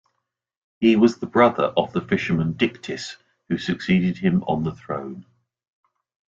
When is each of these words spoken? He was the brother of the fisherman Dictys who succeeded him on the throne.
He 0.79 0.95
was 0.95 1.19
the 1.19 1.27
brother 1.27 1.65
of 1.77 1.93
the 1.93 2.01
fisherman 2.01 2.55
Dictys 2.55 3.17
who 3.49 3.59
succeeded 3.59 4.17
him 4.17 4.41
on 4.47 4.63
the 4.63 4.73
throne. 4.73 5.27